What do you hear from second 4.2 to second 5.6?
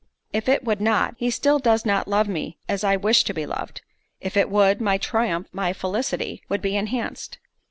it would, my triumph,